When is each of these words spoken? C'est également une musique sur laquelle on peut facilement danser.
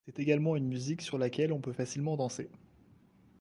C'est 0.07 0.17
également 0.19 0.55
une 0.55 0.65
musique 0.65 1.03
sur 1.03 1.19
laquelle 1.19 1.53
on 1.53 1.61
peut 1.61 1.73
facilement 1.73 2.17
danser. 2.17 2.49